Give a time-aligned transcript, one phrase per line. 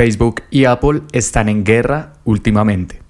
[0.00, 3.02] Facebook y Apple están en guerra últimamente.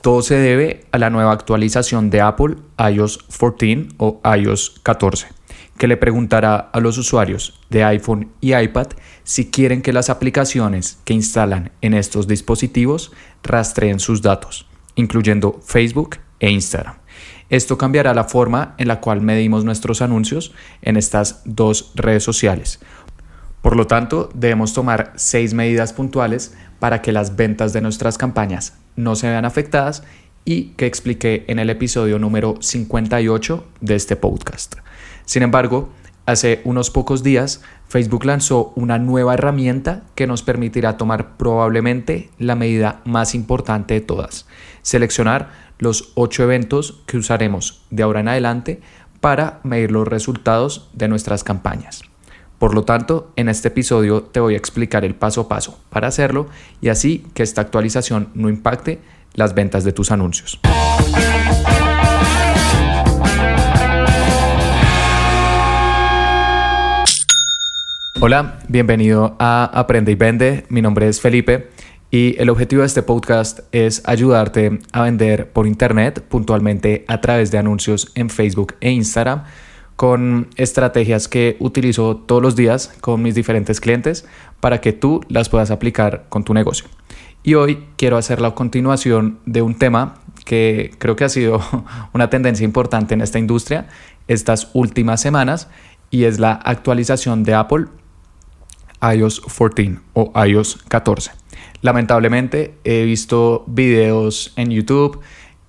[0.00, 5.26] Todo se debe a la nueva actualización de Apple iOS 14 o iOS 14,
[5.76, 8.86] que le preguntará a los usuarios de iPhone y iPad
[9.22, 13.12] si quieren que las aplicaciones que instalan en estos dispositivos
[13.42, 16.94] rastreen sus datos, incluyendo Facebook e Instagram.
[17.50, 22.80] Esto cambiará la forma en la cual medimos nuestros anuncios en estas dos redes sociales,
[23.62, 28.74] por lo tanto, debemos tomar seis medidas puntuales para que las ventas de nuestras campañas
[28.96, 30.02] no se vean afectadas
[30.44, 34.76] y que expliqué en el episodio número 58 de este podcast.
[35.26, 35.90] Sin embargo,
[36.24, 42.54] hace unos pocos días Facebook lanzó una nueva herramienta que nos permitirá tomar probablemente la
[42.54, 44.46] medida más importante de todas,
[44.82, 48.80] seleccionar los ocho eventos que usaremos de ahora en adelante
[49.20, 52.09] para medir los resultados de nuestras campañas.
[52.60, 56.08] Por lo tanto, en este episodio te voy a explicar el paso a paso para
[56.08, 56.46] hacerlo
[56.82, 58.98] y así que esta actualización no impacte
[59.32, 60.60] las ventas de tus anuncios.
[68.20, 70.66] Hola, bienvenido a Aprende y Vende.
[70.68, 71.70] Mi nombre es Felipe
[72.10, 77.50] y el objetivo de este podcast es ayudarte a vender por internet, puntualmente a través
[77.50, 79.44] de anuncios en Facebook e Instagram
[80.00, 84.24] con estrategias que utilizo todos los días con mis diferentes clientes
[84.58, 86.86] para que tú las puedas aplicar con tu negocio.
[87.42, 90.14] Y hoy quiero hacer la continuación de un tema
[90.46, 91.60] que creo que ha sido
[92.14, 93.88] una tendencia importante en esta industria
[94.26, 95.68] estas últimas semanas
[96.10, 97.84] y es la actualización de Apple
[99.02, 101.32] iOS 14 o iOS 14.
[101.82, 105.20] Lamentablemente he visto videos en YouTube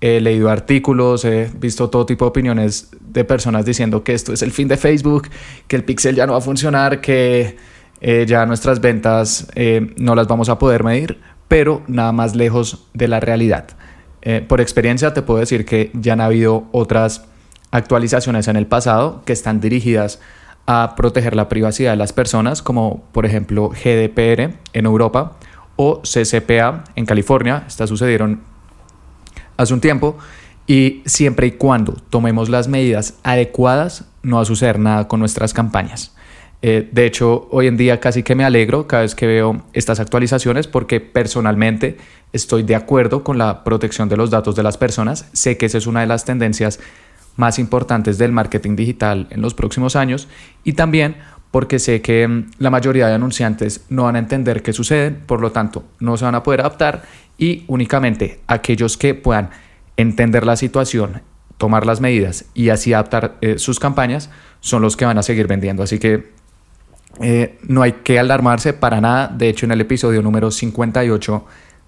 [0.02, 4.42] he leído artículos, he visto todo tipo de opiniones de personas diciendo que esto es
[4.42, 5.28] el fin de Facebook,
[5.68, 7.56] que el pixel ya no va a funcionar, que
[8.00, 12.88] eh, ya nuestras ventas eh, no las vamos a poder medir, pero nada más lejos
[12.94, 13.68] de la realidad.
[14.22, 17.24] Eh, por experiencia te puedo decir que ya han habido otras
[17.70, 20.18] actualizaciones en el pasado que están dirigidas
[20.66, 25.36] a proteger la privacidad de las personas, como por ejemplo GDPR en Europa
[25.76, 27.62] o CCPA en California.
[27.68, 28.51] Estas sucedieron
[29.56, 30.16] hace un tiempo
[30.66, 35.52] y siempre y cuando tomemos las medidas adecuadas no va a suceder nada con nuestras
[35.52, 36.14] campañas.
[36.64, 39.98] Eh, de hecho, hoy en día casi que me alegro cada vez que veo estas
[39.98, 41.98] actualizaciones porque personalmente
[42.32, 45.28] estoy de acuerdo con la protección de los datos de las personas.
[45.32, 46.78] Sé que esa es una de las tendencias
[47.36, 50.28] más importantes del marketing digital en los próximos años
[50.62, 51.16] y también
[51.52, 55.40] porque sé que mm, la mayoría de anunciantes no van a entender qué sucede, por
[55.40, 57.04] lo tanto no se van a poder adaptar
[57.38, 59.50] y únicamente aquellos que puedan
[59.96, 61.22] entender la situación,
[61.58, 64.30] tomar las medidas y así adaptar eh, sus campañas
[64.60, 65.82] son los que van a seguir vendiendo.
[65.82, 66.32] Así que
[67.20, 69.28] eh, no hay que alarmarse para nada.
[69.28, 71.44] De hecho, en el episodio número 58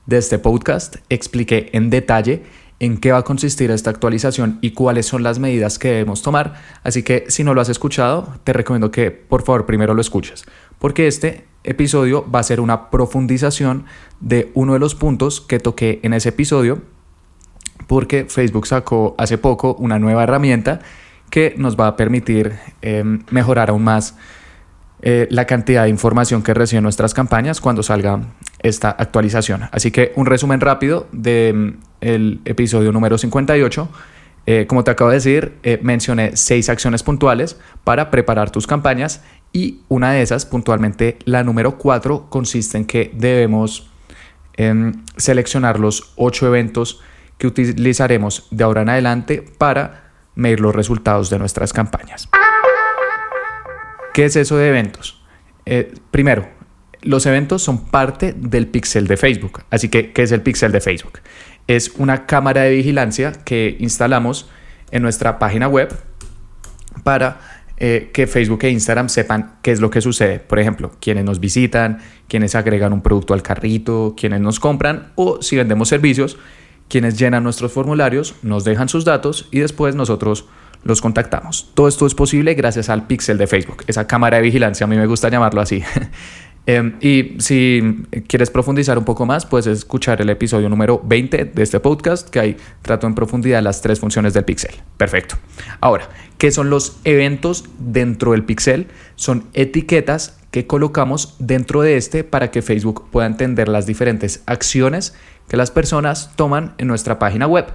[0.07, 2.43] de este podcast expliqué en detalle
[2.81, 6.55] en qué va a consistir esta actualización y cuáles son las medidas que debemos tomar.
[6.83, 10.45] Así que si no lo has escuchado, te recomiendo que por favor primero lo escuches,
[10.79, 13.87] porque este episodio va a ser una profundización
[14.21, 16.83] de uno de los puntos que toqué en ese episodio,
[17.87, 20.81] porque Facebook sacó hace poco una nueva herramienta
[21.31, 24.17] que nos va a permitir em, mejorar aún más
[25.03, 28.21] eh, la cantidad de información que reciben nuestras campañas cuando salga
[28.61, 29.69] esta actualización.
[29.71, 33.88] Así que un resumen rápido del em, episodio número 58.
[34.47, 39.22] Eh, como te acabo de decir, eh, mencioné seis acciones puntuales para preparar tus campañas
[39.53, 43.91] y una de esas, puntualmente la número 4, consiste en que debemos
[44.56, 47.00] em, seleccionar los ocho eventos
[47.38, 52.28] que utilizaremos de ahora en adelante para medir los resultados de nuestras campañas.
[54.12, 55.25] ¿Qué es eso de eventos?
[55.66, 56.48] Eh, primero,
[57.03, 59.62] los eventos son parte del pixel de Facebook.
[59.71, 61.19] Así que, ¿qué es el pixel de Facebook?
[61.67, 64.49] Es una cámara de vigilancia que instalamos
[64.91, 65.95] en nuestra página web
[67.03, 67.41] para
[67.77, 70.39] eh, que Facebook e Instagram sepan qué es lo que sucede.
[70.39, 71.99] Por ejemplo, quienes nos visitan,
[72.29, 76.39] quienes agregan un producto al carrito, quienes nos compran o si vendemos servicios,
[76.89, 80.47] quienes llenan nuestros formularios, nos dejan sus datos y después nosotros
[80.84, 81.71] los contactamos.
[81.75, 84.97] Todo esto es posible gracias al pixel de Facebook, esa cámara de vigilancia, a mí
[84.97, 85.83] me gusta llamarlo así.
[86.66, 91.63] Em, y si quieres profundizar un poco más, puedes escuchar el episodio número 20 de
[91.63, 94.75] este podcast, que ahí trato en profundidad las tres funciones del pixel.
[94.97, 95.37] Perfecto.
[95.81, 96.09] Ahora,
[96.39, 98.87] ¿qué son los eventos dentro del pixel?
[99.15, 105.15] Son etiquetas que colocamos dentro de este para que Facebook pueda entender las diferentes acciones
[105.49, 107.67] que las personas toman en nuestra página web.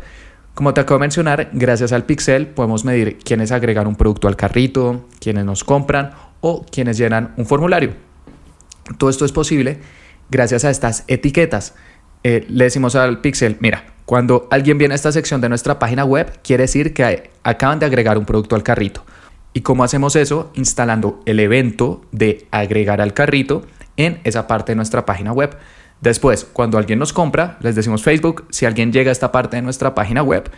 [0.56, 4.36] Como te acabo de mencionar, gracias al pixel podemos medir quiénes agregan un producto al
[4.36, 6.12] carrito, quiénes nos compran
[6.42, 8.09] o quiénes llenan un formulario.
[8.98, 9.80] Todo esto es posible
[10.30, 11.76] gracias a estas etiquetas.
[12.24, 16.04] Eh, le decimos al pixel, mira, cuando alguien viene a esta sección de nuestra página
[16.04, 19.06] web, quiere decir que acaban de agregar un producto al carrito.
[19.54, 20.52] ¿Y cómo hacemos eso?
[20.56, 23.64] Instalando el evento de agregar al carrito
[23.98, 25.58] en esa parte de nuestra página web.
[26.02, 29.62] Después, cuando alguien nos compra, les decimos Facebook, si alguien llega a esta parte de
[29.62, 30.50] nuestra página web,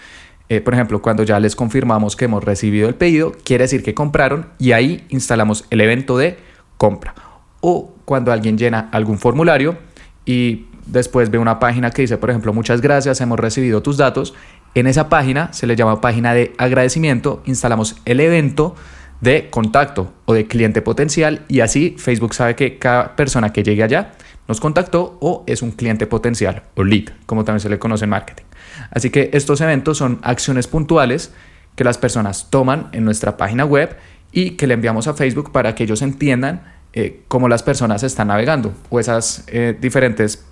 [0.50, 3.94] eh, por ejemplo, cuando ya les confirmamos que hemos recibido el pedido, quiere decir que
[3.94, 6.38] compraron y ahí instalamos el evento de
[6.78, 7.31] compra.
[7.62, 9.78] O cuando alguien llena algún formulario
[10.26, 14.34] y después ve una página que dice, por ejemplo, muchas gracias, hemos recibido tus datos.
[14.76, 18.76] En esa página se le llama página de agradecimiento, instalamos el evento
[19.22, 23.84] de contacto o de cliente potencial y así Facebook sabe que cada persona que llegue
[23.84, 24.14] allá
[24.48, 28.10] nos contactó o es un cliente potencial o lead, como también se le conoce en
[28.10, 28.46] marketing.
[28.90, 31.34] Así que estos eventos son acciones puntuales
[31.76, 33.96] que las personas toman en nuestra página web
[34.32, 38.28] y que le enviamos a Facebook para que ellos entiendan eh, cómo las personas están
[38.28, 40.44] navegando o esas eh, diferentes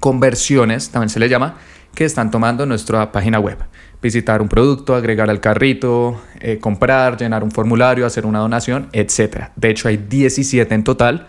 [0.00, 1.58] conversiones, también se le llama,
[1.94, 3.58] que están tomando nuestra página web.
[4.02, 9.50] Visitar un producto, agregar al carrito, eh, comprar, llenar un formulario, hacer una donación, etc.
[9.54, 11.28] De hecho, hay 17 en total.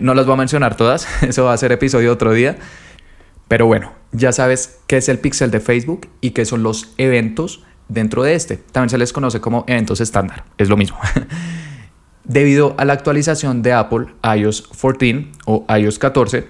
[0.00, 2.56] No las voy a mencionar todas, eso va a ser episodio otro día.
[3.48, 7.64] Pero bueno, ya sabes qué es el pixel de Facebook y qué son los eventos
[7.88, 8.56] dentro de este.
[8.56, 10.96] También se les conoce como eventos estándar, es lo mismo.
[12.24, 14.06] Debido a la actualización de Apple
[14.36, 16.48] iOS 14 o iOS 14,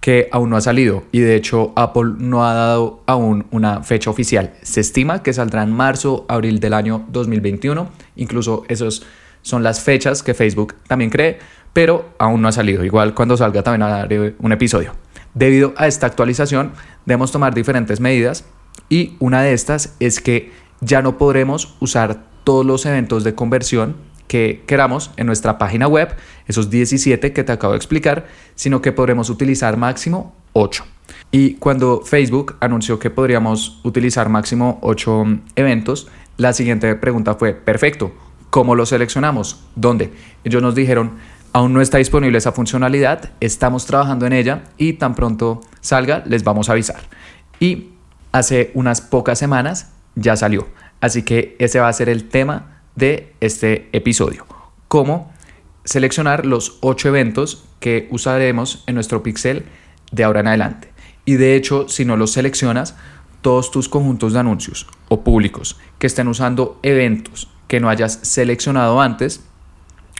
[0.00, 4.10] que aún no ha salido y de hecho Apple no ha dado aún una fecha
[4.10, 4.54] oficial.
[4.62, 9.02] Se estima que saldrá en marzo, abril del año 2021, incluso esas
[9.42, 11.38] son las fechas que Facebook también cree,
[11.72, 12.84] pero aún no ha salido.
[12.84, 14.94] Igual cuando salga también haré un episodio.
[15.34, 16.72] Debido a esta actualización
[17.04, 18.44] debemos tomar diferentes medidas
[18.88, 20.50] y una de estas es que
[20.80, 23.96] ya no podremos usar todos los eventos de conversión
[24.30, 26.14] que queramos en nuestra página web,
[26.46, 30.84] esos 17 que te acabo de explicar, sino que podremos utilizar máximo 8.
[31.32, 35.24] Y cuando Facebook anunció que podríamos utilizar máximo 8
[35.56, 36.06] eventos,
[36.36, 38.12] la siguiente pregunta fue, perfecto,
[38.50, 39.64] ¿cómo lo seleccionamos?
[39.74, 40.12] ¿Dónde?
[40.44, 41.14] Ellos nos dijeron,
[41.52, 46.44] aún no está disponible esa funcionalidad, estamos trabajando en ella y tan pronto salga les
[46.44, 47.00] vamos a avisar.
[47.58, 47.88] Y
[48.30, 50.68] hace unas pocas semanas ya salió.
[51.00, 54.46] Así que ese va a ser el tema de este episodio.
[54.88, 55.32] Cómo
[55.84, 59.64] seleccionar los ocho eventos que usaremos en nuestro pixel
[60.12, 60.92] de ahora en adelante.
[61.24, 62.96] Y de hecho, si no los seleccionas,
[63.40, 69.00] todos tus conjuntos de anuncios o públicos que estén usando eventos que no hayas seleccionado
[69.00, 69.42] antes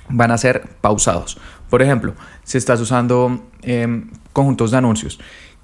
[0.08, 1.38] van a ser pausados.
[1.68, 2.14] Por ejemplo,
[2.44, 5.20] si estás usando em, conjuntos de anuncios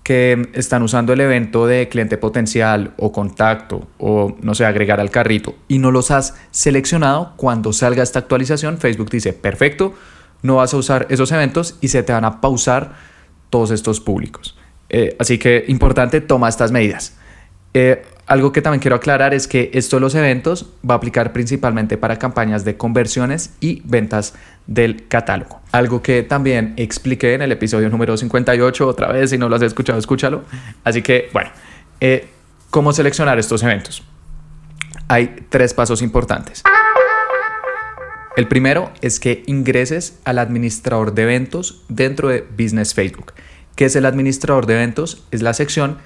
[0.07, 5.11] que están usando el evento de cliente potencial o contacto o no sé, agregar al
[5.11, 9.95] carrito y no los has seleccionado, cuando salga esta actualización, Facebook dice, perfecto,
[10.43, 12.95] no vas a usar esos eventos y se te van a pausar
[13.51, 14.57] todos estos públicos.
[14.91, 17.17] Eh, así que importante, toma estas medidas.
[17.75, 21.33] Eh, algo que también quiero aclarar es que esto de los eventos va a aplicar
[21.33, 24.35] principalmente para campañas de conversiones y ventas
[24.67, 25.61] del catálogo.
[25.73, 29.63] Algo que también expliqué en el episodio número 58, otra vez, si no lo has
[29.63, 30.45] escuchado, escúchalo.
[30.85, 31.51] Así que, bueno,
[32.01, 32.29] eh,
[32.71, 34.03] ¿cómo seleccionar estos eventos?
[35.09, 36.63] Hay tres pasos importantes.
[38.37, 43.33] El primero es que ingreses al administrador de eventos dentro de Business Facebook.
[43.77, 45.25] ¿Qué es el administrador de eventos?
[45.31, 45.99] Es la sección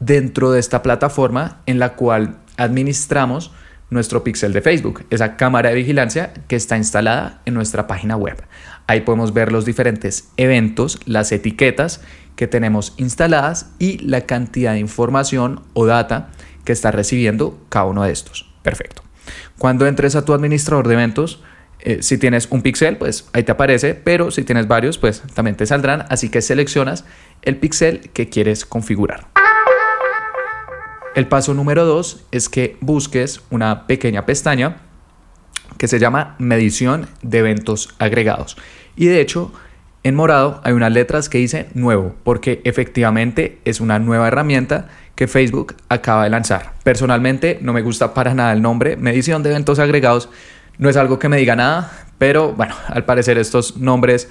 [0.00, 3.52] dentro de esta plataforma en la cual administramos
[3.90, 8.42] nuestro pixel de Facebook, esa cámara de vigilancia que está instalada en nuestra página web.
[8.86, 12.00] Ahí podemos ver los diferentes eventos, las etiquetas
[12.36, 16.30] que tenemos instaladas y la cantidad de información o data
[16.64, 18.48] que está recibiendo cada uno de estos.
[18.62, 19.02] Perfecto.
[19.58, 21.42] Cuando entres a tu administrador de eventos,
[21.80, 25.56] eh, si tienes un pixel, pues ahí te aparece, pero si tienes varios, pues también
[25.56, 26.06] te saldrán.
[26.08, 27.04] Así que seleccionas
[27.42, 29.28] el pixel que quieres configurar.
[31.18, 34.76] El paso número dos es que busques una pequeña pestaña
[35.76, 38.56] que se llama medición de eventos agregados.
[38.94, 39.52] Y de hecho,
[40.04, 45.26] en morado hay unas letras que dice nuevo, porque efectivamente es una nueva herramienta que
[45.26, 46.74] Facebook acaba de lanzar.
[46.84, 50.28] Personalmente no me gusta para nada el nombre, medición de eventos agregados.
[50.78, 54.28] No es algo que me diga nada, pero bueno, al parecer estos nombres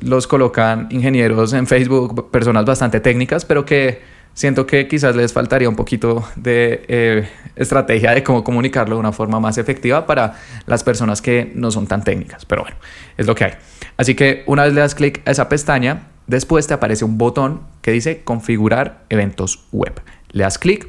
[0.00, 5.68] los colocan ingenieros en Facebook, personas bastante técnicas, pero que siento que quizás les faltaría
[5.68, 10.32] un poquito de eh, estrategia de cómo comunicarlo de una forma más efectiva para
[10.64, 12.46] las personas que no son tan técnicas.
[12.46, 12.78] Pero bueno,
[13.18, 13.52] es lo que hay.
[13.98, 17.60] Así que una vez le das clic a esa pestaña, después te aparece un botón
[17.82, 20.00] que dice configurar eventos web.
[20.30, 20.88] Le das clic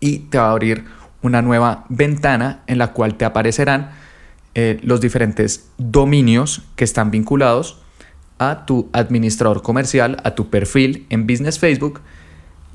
[0.00, 0.84] y te va a abrir
[1.22, 3.92] una nueva ventana en la cual te aparecerán
[4.54, 7.80] eh, los diferentes dominios que están vinculados
[8.38, 12.02] a tu administrador comercial, a tu perfil en Business Facebook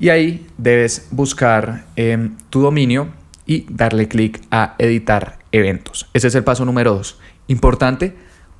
[0.02, 3.10] y ahí debes buscar em, tu dominio
[3.46, 6.08] y darle clic a editar eventos.
[6.12, 7.20] Ese es el paso número dos.
[7.46, 8.12] Importante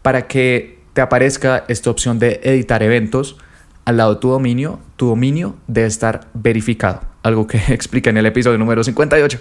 [0.02, 3.38] para que te aparezca esta opción de editar eventos
[3.84, 8.26] al lado de tu dominio, tu dominio debe estar verificado, algo que expliqué en el
[8.26, 9.40] episodio número 58.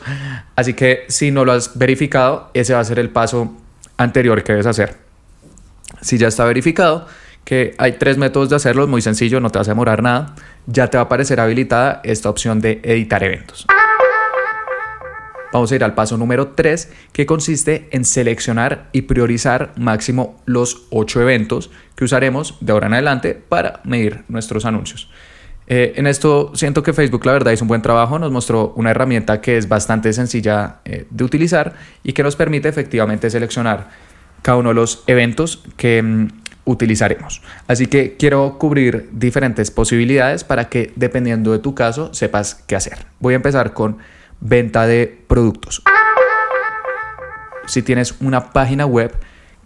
[0.55, 3.55] Así que si no lo has verificado, ese va a ser el paso
[3.98, 4.98] anterior que debes hacer.
[6.01, 7.05] Si ya está verificado,
[7.46, 10.36] que hay tres métodos de hacerlo, muy sencillo, no te vas a demorar nada,
[10.68, 13.65] ya te va a aparecer habilitada esta opción de editar eventos.
[15.51, 20.88] Vamos a ir al paso número 3, que consiste en seleccionar y priorizar máximo los
[20.91, 25.10] 8 eventos que usaremos de ahora en adelante para medir nuestros anuncios.
[25.68, 28.91] Eh, en esto siento que Facebook la verdad hizo un buen trabajo, nos mostró una
[28.91, 33.89] herramienta que es bastante sencilla eh, de utilizar y que nos permite efectivamente seleccionar
[34.41, 37.41] cada uno de los eventos que mm, utilizaremos.
[37.68, 43.06] Así que quiero cubrir diferentes posibilidades para que dependiendo de tu caso sepas qué hacer.
[43.20, 43.98] Voy a empezar con
[44.39, 45.82] venta de productos.
[47.68, 49.13] Si tienes una página web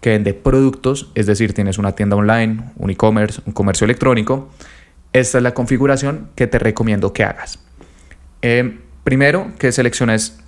[0.00, 4.50] que vende productos, es decir, tienes una tienda online, un e-commerce, un comercio electrónico,
[5.12, 7.58] esta es la configuración que te recomiendo que hagas.
[8.42, 10.38] Eh, primero, que selecciones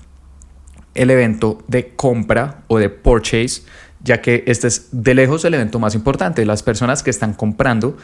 [0.94, 3.62] el evento de compra o de purchase,
[4.02, 7.96] ya que este es de lejos el evento más importante, las personas que están comprando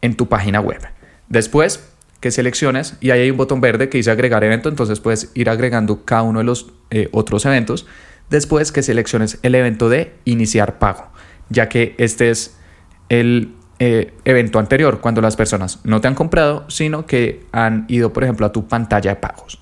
[0.00, 0.80] en tu página web.
[1.28, 5.30] Después, que selecciones y ahí hay un botón verde que dice agregar evento, entonces puedes
[5.34, 7.86] ir agregando cada uno de los eh, otros eventos.
[8.30, 11.08] Después que selecciones el evento de iniciar pago,
[11.48, 12.56] ya que este es
[13.08, 18.12] el eh, evento anterior, cuando las personas no te han comprado, sino que han ido,
[18.12, 19.58] por ejemplo, a tu pantalla de pagos.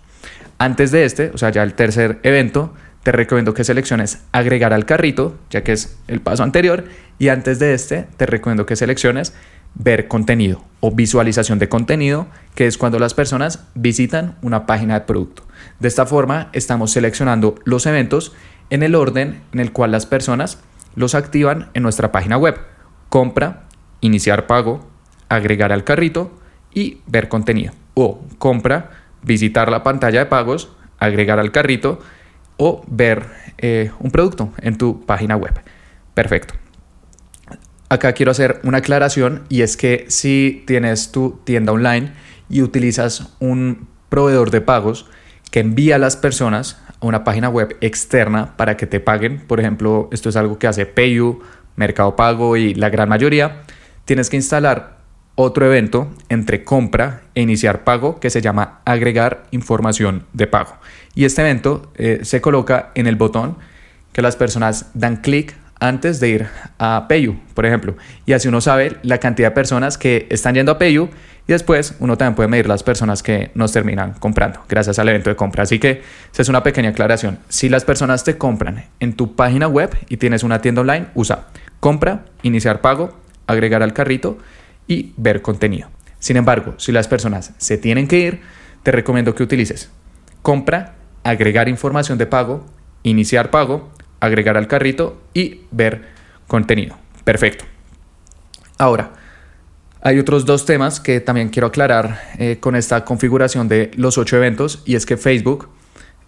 [0.58, 4.84] Antes de este, o sea, ya el tercer evento, te recomiendo que selecciones agregar al
[4.84, 6.84] carrito, ya que es el paso anterior,
[7.18, 9.34] y antes de este, te recomiendo que selecciones
[9.74, 15.06] ver contenido o visualización de contenido, que es cuando las personas visitan una página de
[15.06, 15.44] producto.
[15.78, 18.32] De esta forma, estamos seleccionando los eventos
[18.70, 20.58] en el orden en el cual las personas
[20.94, 22.58] los activan en nuestra página web.
[23.08, 23.64] Compra,
[24.00, 24.88] iniciar pago,
[25.28, 26.38] agregar al carrito
[26.72, 27.72] y ver contenido.
[27.94, 28.90] O compra,
[29.22, 32.00] visitar la pantalla de pagos, agregar al carrito
[32.60, 33.24] o ver
[33.56, 35.54] eh, un producto en tu página web.
[36.12, 36.54] Perfecto.
[37.88, 42.12] Acá quiero hacer una aclaración y es que si tienes tu tienda online
[42.50, 45.06] y utilizas un proveedor de pagos
[45.50, 49.58] que envía a las personas a una página web externa para que te paguen, por
[49.58, 51.40] ejemplo, esto es algo que hace PayU,
[51.76, 53.62] Mercado Pago y la gran mayoría,
[54.04, 55.00] tienes que instalar
[55.34, 60.76] otro evento entre compra e iniciar pago que se llama agregar información de pago.
[61.14, 63.56] Y este evento eh, se coloca en el botón
[64.12, 66.46] que las personas dan clic antes de ir
[66.78, 67.96] a Payu, por ejemplo.
[68.26, 71.08] Y así uno sabe la cantidad de personas que están yendo a Payu
[71.48, 75.30] y después uno también puede medir las personas que nos terminan comprando gracias al evento
[75.30, 75.62] de compra.
[75.62, 76.02] Así que
[76.32, 77.38] esa es una pequeña aclaración.
[77.48, 81.48] Si las personas te compran en tu página web y tienes una tienda online, usa
[81.80, 84.38] compra, iniciar pago, agregar al carrito
[84.86, 85.88] y ver contenido.
[86.18, 88.40] Sin embargo, si las personas se tienen que ir,
[88.82, 89.90] te recomiendo que utilices
[90.42, 92.64] compra, agregar información de pago,
[93.02, 96.08] iniciar pago, agregar al carrito y ver
[96.46, 96.96] contenido.
[97.24, 97.64] Perfecto.
[98.78, 99.12] Ahora,
[100.02, 104.36] hay otros dos temas que también quiero aclarar eh, con esta configuración de los ocho
[104.36, 105.68] eventos y es que Facebook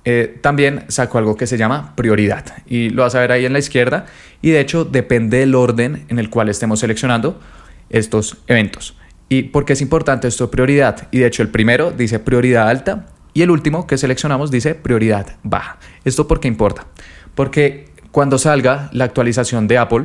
[0.05, 3.53] eh, también sacó algo que se llama prioridad y lo vas a ver ahí en
[3.53, 4.07] la izquierda
[4.43, 7.41] y de hecho depende del orden en el cual estemos seleccionando
[7.89, 8.97] estos eventos.
[9.29, 11.09] ¿Y por qué es importante esto prioridad?
[11.11, 15.37] Y de hecho el primero dice prioridad alta y el último que seleccionamos dice prioridad
[15.43, 15.79] baja.
[16.05, 16.87] ¿Esto por qué importa?
[17.35, 20.05] Porque cuando salga la actualización de Apple,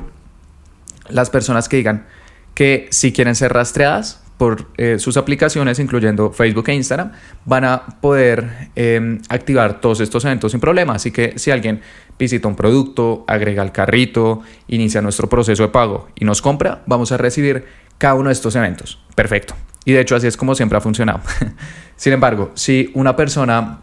[1.10, 2.06] las personas que digan
[2.54, 7.12] que si quieren ser rastreadas por eh, sus aplicaciones, incluyendo Facebook e Instagram,
[7.46, 10.94] van a poder em, activar todos estos eventos sin problema.
[10.94, 11.82] Así que si alguien
[12.18, 17.12] visita un producto, agrega el carrito, inicia nuestro proceso de pago y nos compra, vamos
[17.12, 17.66] a recibir
[17.98, 19.00] cada uno de estos eventos.
[19.16, 19.56] Perfecto.
[19.88, 21.22] Y de hecho así es como siempre ha funcionado.
[21.96, 23.80] sin embargo, si una persona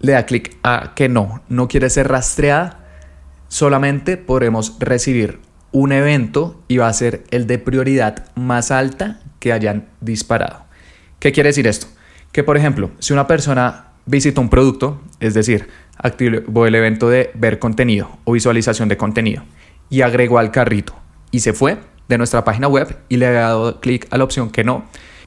[0.00, 2.80] le da clic a que no, no quiere ser rastreada,
[3.48, 5.40] solamente podremos recibir
[5.72, 10.64] un evento y va a ser el de prioridad más alta que hayan disparado.
[11.18, 11.88] ¿Qué quiere decir esto?
[12.32, 17.30] Que por ejemplo, si una persona visita un producto, es decir, activó el evento de
[17.34, 19.42] ver contenido o visualización de contenido
[19.90, 20.94] y agregó al carrito
[21.30, 24.50] y se fue de nuestra página web y le ha dado clic a la opción
[24.50, 24.84] que no,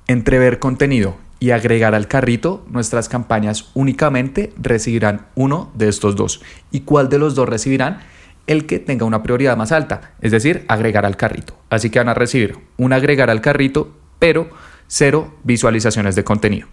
[0.07, 6.41] entre ver contenido y agregar al carrito, nuestras campañas únicamente recibirán uno de estos dos.
[6.71, 7.99] ¿Y cuál de los dos recibirán?
[8.47, 11.57] el que tenga una prioridad más alta, es decir, agregar al carrito.
[11.69, 14.49] Así que van a recibir un agregar al carrito, pero
[14.87, 16.67] cero visualizaciones de contenido.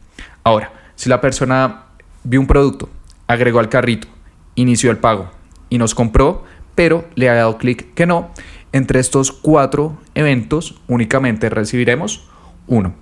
[0.45, 1.85] Ahora, si la persona
[2.25, 2.91] vio un producto,
[3.27, 4.09] agregó al carrito,
[4.55, 5.31] inició el pago
[5.71, 8.31] y nos compró, pero le ha dado clic que no,
[8.73, 12.29] entre estos cuatro eventos únicamente recibiremos
[12.67, 12.95] uno.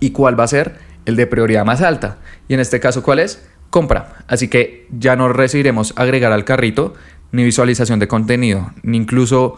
[0.00, 0.78] ¿Y cuál va a ser?
[1.06, 2.18] El de prioridad más alta.
[2.48, 3.46] Y en este caso, ¿cuál es?
[3.70, 4.24] Compra.
[4.28, 6.94] Así que ya no recibiremos agregar al carrito,
[7.32, 9.56] ni visualización de contenido, ni incluso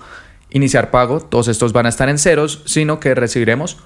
[0.50, 1.20] iniciar pago.
[1.20, 3.78] Todos estos van a estar en ceros, sino que recibiremos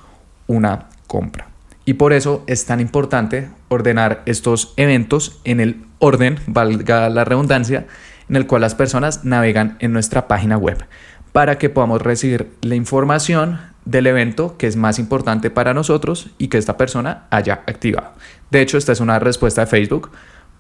[0.47, 1.49] una compra.
[1.85, 7.87] Y por eso es tan importante ordenar estos eventos en el orden, valga la redundancia,
[8.31, 10.87] en el cual las personas navegan en nuestra página web
[11.33, 16.49] para que podamos recibir la información del evento que es más importante para nosotros y
[16.49, 18.13] que esta persona haya activado.
[18.51, 20.11] De hecho, esta es una respuesta de Facebook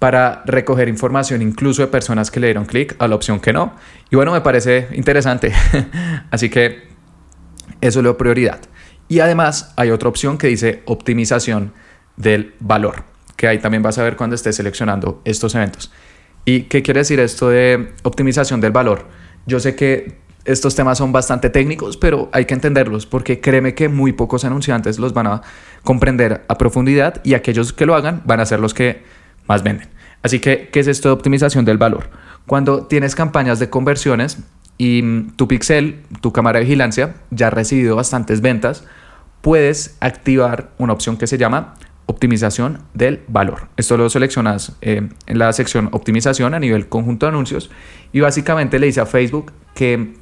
[0.01, 3.75] para recoger información incluso de personas que le dieron clic a la opción que no.
[4.11, 5.53] Y bueno, me parece interesante.
[6.31, 6.89] Así que
[7.81, 8.61] eso es la prioridad.
[9.09, 11.73] Y además hay otra opción que dice optimización
[12.17, 13.05] del valor,
[13.37, 15.93] que ahí también vas a ver cuando estés seleccionando estos eventos.
[16.45, 19.07] ¿Y qué quiere decir esto de optimización del valor?
[19.47, 23.89] Yo sé que estos temas son bastante técnicos, pero hay que entenderlos porque créeme que
[23.89, 25.43] muy pocos anunciantes los van a
[25.85, 29.03] comprender a profundidad y aquellos que lo hagan van a ser los que
[29.47, 29.89] más venden.
[30.23, 32.11] Así que, ¿qué es esto de optimización del valor?
[32.47, 34.39] Cuando tienes campañas de conversiones
[34.77, 38.85] y tu pixel, tu cámara de vigilancia, ya ha recibido bastantes ventas,
[39.41, 41.75] puedes activar una opción que se llama
[42.11, 43.69] optimización del valor.
[43.77, 47.71] Esto lo seleccionas eh, en la sección optimización a nivel conjunto de anuncios
[48.13, 50.15] y básicamente le dice a Facebook que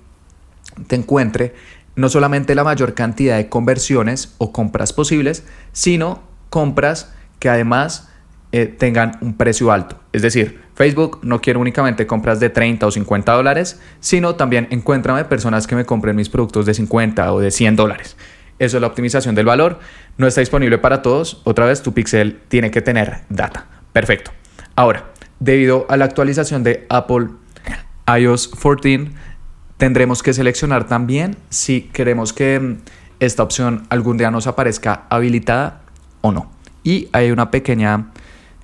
[0.87, 1.55] te encuentre
[1.97, 8.09] no solamente la mayor cantidad de conversiones o compras posibles, sino compras que además
[8.53, 9.99] eh, tengan un precio alto.
[10.13, 15.25] Es decir, Facebook no quiere únicamente compras de 30 o 50 dólares, sino también encuéntrame
[15.25, 18.17] personas que me compren mis productos de 50 o de 100 dólares.
[18.59, 19.79] Eso es la optimización del valor.
[20.17, 21.41] No está disponible para todos.
[21.45, 23.67] Otra vez, tu pixel tiene que tener data.
[23.93, 24.33] Perfecto.
[24.75, 25.05] Ahora,
[25.41, 27.29] debido a la actualización de Apple
[28.07, 29.11] iOS 14,
[29.77, 32.79] tendremos que seleccionar también si queremos que mm,
[33.21, 35.83] esta opción algún día nos aparezca habilitada
[36.21, 36.51] o no.
[36.83, 38.11] Y hay una pequeña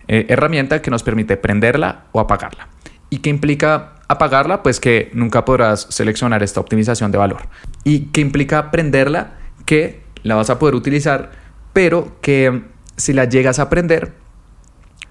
[0.09, 2.69] eh, herramienta que nos permite prenderla o apagarla.
[3.11, 4.63] ¿Y qué implica apagarla?
[4.63, 7.49] Pues que nunca podrás seleccionar esta optimización de valor.
[7.85, 9.35] ¿Y qué implica prenderla?
[9.65, 11.33] Que la vas a poder utilizar,
[11.73, 12.65] pero que
[12.97, 14.13] si la llegas a prender,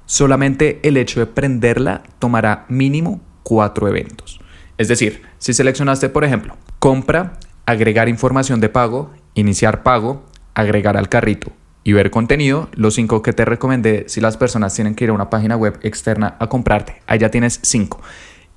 [0.05, 4.39] solamente el hecho de prenderla tomará mínimo cuatro eventos.
[4.77, 7.33] Es decir, si seleccionaste, por ejemplo, compra,
[7.65, 11.51] agregar información de pago, iniciar pago, agregar al carrito
[11.83, 15.13] y ver contenido, los cinco que te recomendé si las personas tienen que ir a
[15.13, 18.01] una página web externa a comprarte, allá tienes cinco.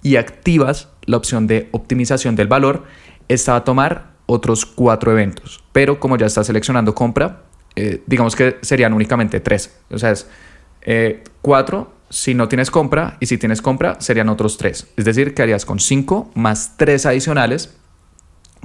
[0.03, 2.85] Y activas la opción de optimización del valor,
[3.29, 5.62] esta va a tomar otros cuatro eventos.
[5.73, 7.43] Pero como ya está seleccionando compra,
[7.75, 9.79] eh, digamos que serían únicamente tres.
[9.91, 10.29] O sea, es
[10.83, 14.89] eh, cuatro si no tienes compra y si tienes compra serían otros tres.
[14.97, 17.77] Es decir, que harías con cinco más tres adicionales,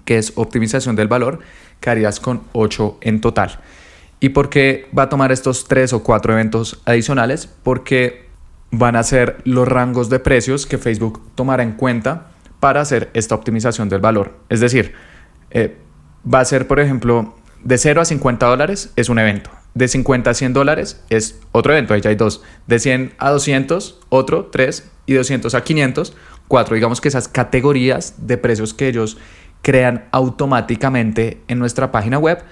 [0.06, 1.40] que es optimización del valor,
[1.80, 3.60] que harías con ocho en total.
[4.20, 7.48] ¿Y por qué va a tomar estos tres o cuatro eventos adicionales?
[7.48, 8.30] Porque
[8.70, 12.28] van a ser los rangos de precios que Facebook tomará en cuenta
[12.60, 14.38] para hacer esta optimización del valor.
[14.50, 14.94] Es decir,
[15.52, 15.78] eh,
[16.32, 19.52] va a ser, por ejemplo, de 0 a 50 dólares es un evento.
[19.74, 22.44] De 50 a 100 dólares es otro evento, ahí ya hay dos.
[22.68, 24.90] De 100 a 200, otro, tres.
[25.06, 26.16] Y 200 a 500,
[26.48, 26.76] cuatro.
[26.76, 29.18] Digamos que esas categorías de precios que ellos
[29.62, 32.44] crean automáticamente en nuestra página web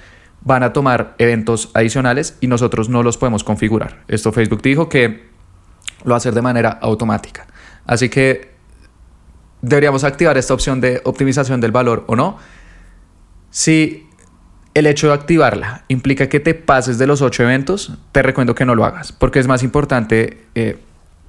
[0.41, 4.03] van a tomar eventos adicionales y nosotros no los podemos configurar.
[4.07, 5.27] Esto Facebook dijo que
[6.03, 7.47] lo va a hacer de manera automática.
[7.85, 8.51] Así que
[9.61, 12.37] deberíamos activar esta opción de optimización del valor o no
[13.49, 14.07] si
[14.73, 18.65] el hecho de activarla implica que te pases de los ocho eventos, te recomiendo que
[18.65, 20.77] no lo hagas, porque es más importante eh,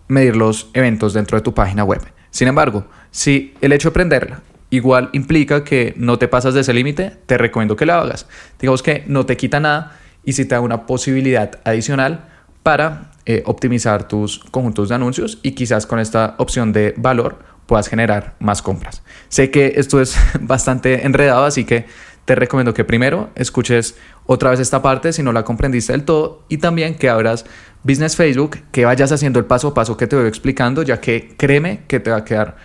[0.09, 2.03] medir los eventos dentro de tu página web.
[2.31, 6.73] Sin embargo, si el hecho de prenderla igual implica que no te pasas de ese
[6.73, 8.27] límite, te recomiendo que la hagas.
[8.61, 12.29] Digamos que no te quita nada y si te da una posibilidad adicional
[12.63, 17.89] para eh, optimizar tus conjuntos de anuncios y quizás con esta opción de valor puedas
[17.89, 19.03] generar más compras.
[19.29, 21.87] Sé que esto es bastante enredado, así que
[22.31, 26.45] te recomiendo que primero escuches otra vez esta parte si no la comprendiste del todo
[26.49, 27.45] y también que abras
[27.83, 31.35] Business Facebook, que vayas haciendo el paso a paso que te voy explicando, ya que
[31.37, 32.57] créeme que te va a quedar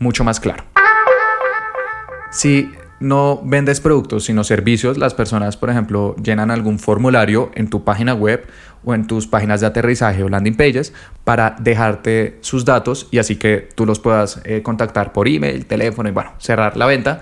[0.00, 0.64] mucho más claro.
[2.32, 7.84] Si no vendes productos, sino servicios, las personas, por ejemplo, llenan algún formulario en tu
[7.84, 8.44] página web
[8.84, 13.36] o en tus páginas de aterrizaje o landing pages para dejarte sus datos y así
[13.36, 17.20] que tú los puedas eh, contactar por email, teléfono y bueno, cerrar la venta.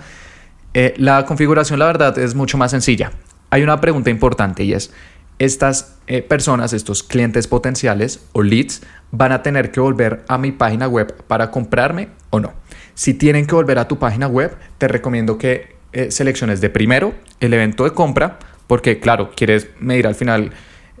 [0.73, 3.11] Eh, la configuración, la verdad, es mucho más sencilla.
[3.49, 4.91] Hay una pregunta importante y es,
[5.39, 8.81] estas eh, personas, estos clientes potenciales o leads,
[9.11, 12.53] van a tener que volver a mi página web para comprarme o no.
[12.93, 17.53] Si tienen que volver a tu página web, te recomiendo que selecciones de primero el
[17.53, 20.51] evento de compra, porque claro, quieres medir al final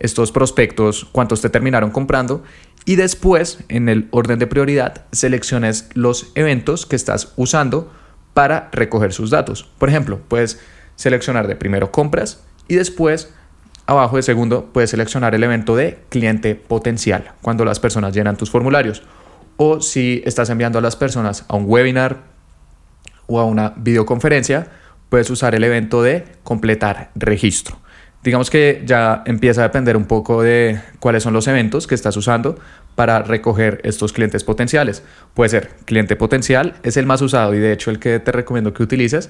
[0.01, 2.43] estos prospectos, cuántos te terminaron comprando
[2.85, 7.93] y después en el orden de prioridad selecciones los eventos que estás usando
[8.33, 9.69] para recoger sus datos.
[9.77, 10.59] Por ejemplo, puedes
[10.95, 13.33] seleccionar de primero compras y después
[13.85, 18.51] abajo de segundo puedes seleccionar el evento de cliente potencial cuando las personas llenan tus
[18.51, 19.03] formularios.
[19.57, 22.23] O si estás enviando a las personas a un webinar
[23.27, 24.67] o a una videoconferencia,
[25.09, 27.77] puedes usar el evento de completar registro
[28.23, 32.15] digamos que ya empieza a depender un poco de cuáles son los eventos que estás
[32.17, 32.59] usando
[32.95, 35.03] para recoger estos clientes potenciales.
[35.33, 38.73] Puede ser cliente potencial, es el más usado y de hecho el que te recomiendo
[38.73, 39.29] que utilices.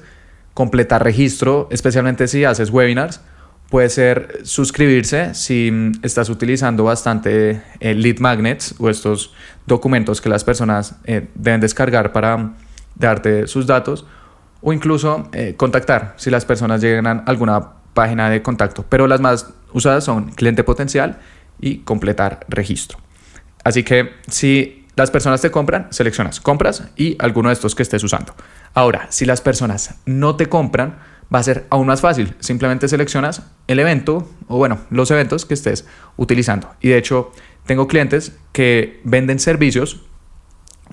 [0.54, 3.22] Completar registro, especialmente si haces webinars.
[3.70, 9.34] Puede ser suscribirse si estás utilizando bastante eh, lead magnets o estos
[9.66, 12.56] documentos que las personas eh, deben descargar para
[12.96, 14.06] darte sus datos.
[14.62, 19.20] O incluso eh, contactar si las personas llegan a alguna página de contacto, pero las
[19.20, 21.20] más usadas son cliente potencial
[21.60, 22.98] y completar registro.
[23.64, 28.04] Así que si las personas te compran, seleccionas compras y alguno de estos que estés
[28.04, 28.36] usando.
[28.74, 31.00] Ahora, si las personas no te compran,
[31.34, 32.36] va a ser aún más fácil.
[32.40, 35.86] Simplemente seleccionas el evento o bueno, los eventos que estés
[36.18, 36.74] utilizando.
[36.82, 37.32] Y de hecho,
[37.66, 40.02] tengo clientes que venden servicios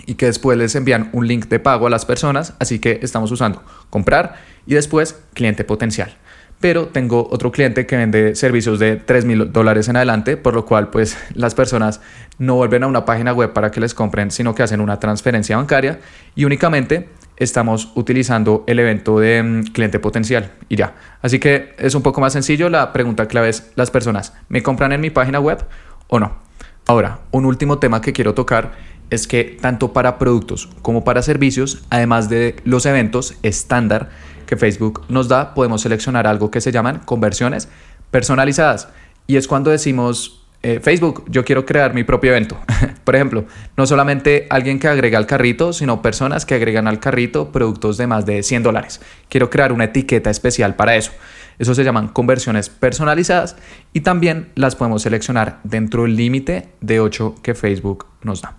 [0.06, 3.32] y que después les envían un link de pago a las personas, así que estamos
[3.32, 6.16] usando comprar y después cliente potencial
[6.60, 10.64] pero tengo otro cliente que vende servicios de 3 mil dólares en adelante, por lo
[10.64, 12.00] cual pues las personas
[12.38, 15.56] no vuelven a una página web para que les compren, sino que hacen una transferencia
[15.56, 16.00] bancaria
[16.34, 20.94] y únicamente estamos utilizando el evento de mm, cliente potencial y ya.
[21.22, 24.92] Así que es un poco más sencillo, la pregunta clave es, ¿las personas me compran
[24.92, 25.64] en mi página web
[26.08, 26.38] o no?
[26.86, 28.72] Ahora, un último tema que quiero tocar
[29.10, 34.10] es que tanto para productos como para servicios, además de los eventos estándar,
[34.48, 37.68] que Facebook nos da, podemos seleccionar algo que se llaman conversiones
[38.10, 38.88] personalizadas.
[39.26, 42.58] Y es cuando decimos, eh, Facebook, yo quiero crear mi propio evento.
[43.04, 43.44] Por ejemplo,
[43.76, 48.06] no solamente alguien que agrega al carrito, sino personas que agregan al carrito productos de
[48.06, 49.02] más de 100 dólares.
[49.28, 51.12] Quiero crear una etiqueta especial para eso.
[51.58, 53.56] Eso se llaman conversiones personalizadas
[53.92, 58.56] y también las podemos seleccionar dentro del límite de 8 que Facebook nos da.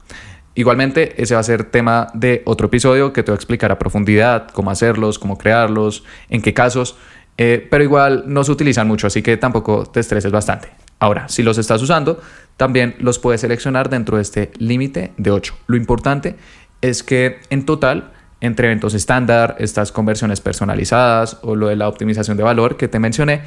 [0.59, 3.79] Igualmente, ese va a ser tema de otro episodio que te voy a explicar a
[3.79, 6.97] profundidad cómo hacerlos, cómo crearlos, en qué casos,
[7.37, 10.67] eh, pero igual no se utilizan mucho, así que tampoco te estreses bastante.
[10.99, 12.19] Ahora, si los estás usando,
[12.57, 15.55] también los puedes seleccionar dentro de este límite de 8.
[15.67, 16.35] Lo importante
[16.81, 22.35] es que en total, entre eventos estándar, estas conversiones personalizadas o lo de la optimización
[22.35, 23.43] de valor que te mencioné,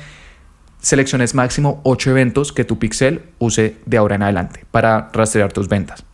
[0.78, 5.68] selecciones máximo 8 eventos que tu pixel use de ahora en adelante para rastrear tus
[5.68, 6.06] ventas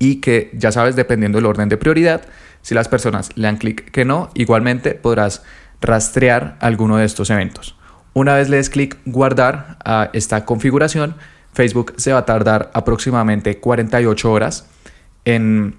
[0.00, 2.22] y que ya sabes, dependiendo del orden de prioridad,
[2.62, 5.44] si las personas le dan clic que no, igualmente podrás
[5.80, 7.76] rastrear alguno de estos eventos.
[8.12, 11.14] Una vez le des clic guardar a esta configuración,
[11.52, 14.66] Facebook se va a tardar aproximadamente 48 horas
[15.24, 15.76] en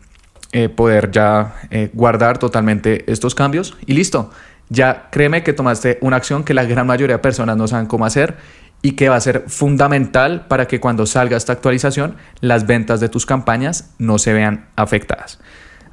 [0.54, 4.32] eh, poder ya eh, guardar totalmente estos cambios y listo.
[4.70, 8.06] Ya créeme que tomaste una acción que la gran mayoría de personas no saben cómo
[8.06, 8.38] hacer
[8.82, 13.10] y que va a ser fundamental para que cuando salga esta actualización las ventas de
[13.10, 15.40] tus campañas no se vean afectadas.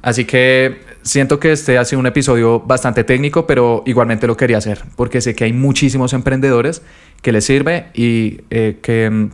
[0.01, 4.57] Así que siento que este ha sido un episodio bastante técnico, pero igualmente lo quería
[4.57, 6.81] hacer porque sé que hay muchísimos emprendedores
[7.21, 9.29] que les sirve y eh, que mm,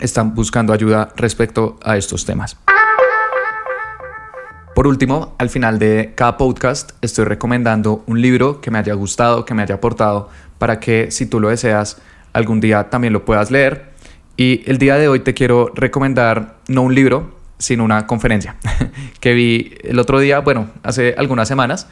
[0.00, 2.56] están buscando ayuda respecto a estos temas.
[4.74, 9.46] Por último, al final de cada podcast estoy recomendando un libro que me haya gustado,
[9.46, 11.96] que me haya aportado, para que si tú lo deseas,
[12.36, 13.92] algún día también lo puedas leer.
[14.36, 18.56] Y el día de hoy te quiero recomendar no un libro, sino una conferencia
[19.20, 21.88] que vi el otro día, bueno, hace algunas semanas,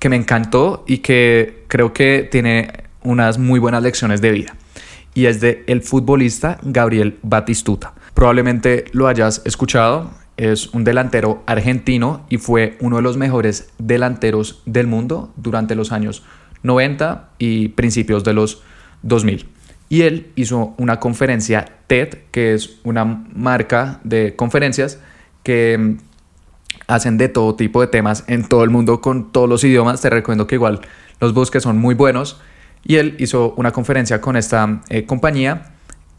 [0.00, 4.56] que me encantó y que creo que tiene unas muy buenas lecciones de vida.
[5.14, 7.94] Y es de el futbolista Gabriel Batistuta.
[8.14, 14.62] Probablemente lo hayas escuchado, es un delantero argentino y fue uno de los mejores delanteros
[14.66, 16.24] del mundo durante los años
[16.64, 18.64] 90 y principios de los
[19.02, 19.53] 2000
[19.94, 24.98] y él hizo una conferencia TED, que es una marca de conferencias
[25.44, 25.98] que mm,
[26.88, 30.00] hacen de todo tipo de temas en todo el mundo con todos los idiomas.
[30.00, 30.80] Te recomiendo que igual
[31.20, 32.40] los busques, son muy buenos.
[32.82, 35.74] Y él hizo una conferencia con esta eh, compañía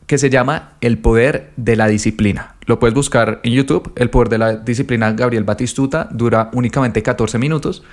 [0.08, 2.56] que se llama El Poder de la Disciplina.
[2.68, 7.40] Lo puedes buscar en YouTube, El Poder de la Disciplina Gabriel Batistuta, dura únicamente 14
[7.40, 7.84] minutos,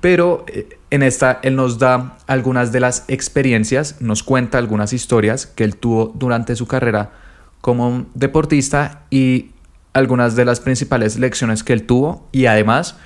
[0.00, 5.46] pero eh, en esta él nos da algunas de las experiencias, nos cuenta algunas historias
[5.46, 7.12] que él tuvo durante su carrera
[7.60, 9.50] como deportista y
[9.92, 12.96] algunas de las principales lecciones que él tuvo y además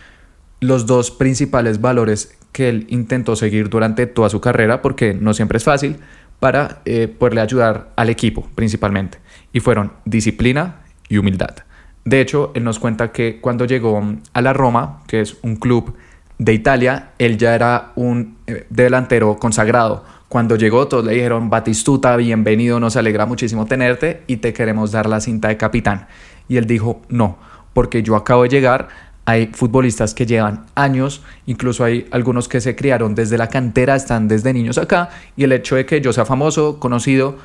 [0.61, 5.57] los dos principales valores que él intentó seguir durante toda su carrera, porque no siempre
[5.57, 5.97] es fácil,
[6.39, 9.19] para eh, poderle ayudar al equipo principalmente.
[9.53, 11.57] Y fueron disciplina y humildad.
[12.05, 14.03] De hecho, él nos cuenta que cuando llegó
[14.33, 15.95] a la Roma, que es un club
[16.45, 20.05] de Italia, él ya era un eh, delantero consagrado.
[20.29, 25.09] Cuando llegó, todos le dijeron, Batistuta, bienvenido, nos alegra muchísimo tenerte y te queremos dar
[25.09, 26.09] la cinta de capitán.
[26.49, 27.39] Y él dijo, no,
[27.75, 28.89] porque yo acabo de llegar,
[29.25, 34.27] hay futbolistas que llevan años, incluso hay algunos que se criaron desde la cantera, están
[34.27, 37.37] desde niños acá, y el hecho de que yo sea famoso, conocido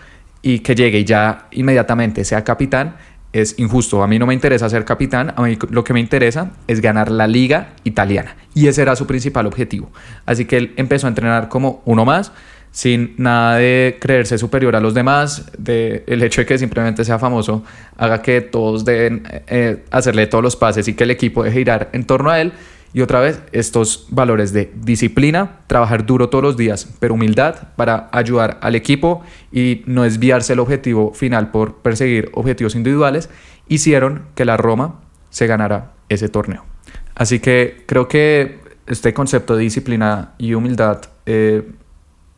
[0.41, 2.95] y que llegue y ya inmediatamente sea capitán
[3.39, 4.03] es injusto.
[4.03, 7.11] A mí no me interesa ser capitán, a mí lo que me interesa es ganar
[7.11, 8.35] la liga italiana.
[8.53, 9.91] Y ese era su principal objetivo.
[10.25, 12.31] Así que él empezó a entrenar como uno más
[12.71, 17.17] sin nada de creerse superior a los demás, de el hecho de que simplemente sea
[17.17, 17.63] famoso
[17.97, 21.89] haga que todos deben eh, hacerle todos los pases y que el equipo deje girar
[21.93, 22.53] en torno a él.
[22.93, 28.09] Y otra vez, estos valores de disciplina, trabajar duro todos los días, pero humildad para
[28.11, 33.29] ayudar al equipo y no desviarse el objetivo final por perseguir objetivos individuales,
[33.67, 36.65] hicieron que la Roma se ganara ese torneo.
[37.15, 41.69] Así que creo que este concepto de disciplina y humildad eh,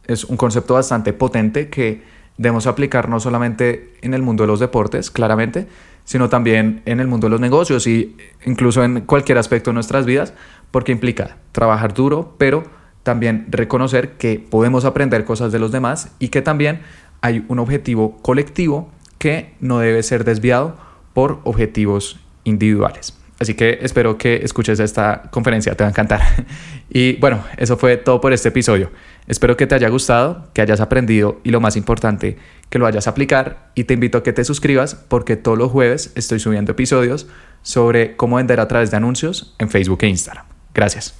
[0.08, 2.02] es un concepto bastante potente que
[2.40, 5.68] debemos aplicar no solamente en el mundo de los deportes, claramente,
[6.06, 10.06] sino también en el mundo de los negocios y incluso en cualquier aspecto de nuestras
[10.06, 10.34] vidas,
[10.72, 12.64] porque implica trabajar duro, pero
[13.04, 16.80] también reconocer que podemos aprender cosas de los demás y que también
[17.20, 20.78] hay un objetivo colectivo que no debe ser desviado
[21.14, 23.19] por objetivos individuales.
[23.40, 26.22] Así que espero que escuches esta conferencia, te va a encantar.
[26.92, 28.90] Y bueno, eso fue todo por este episodio.
[29.28, 32.38] Espero que te haya gustado, que hayas aprendido y lo más importante,
[32.72, 35.72] que lo hayas a aplicar y te invito a que te suscribas porque todos los
[35.72, 37.28] jueves estoy subiendo episodios
[37.62, 40.46] sobre cómo vender a través de anuncios en Facebook e Instagram.
[40.74, 41.16] Gracias.